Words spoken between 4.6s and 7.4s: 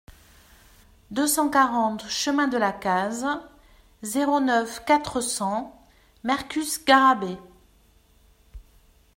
quatre cents Mercus-Garrabet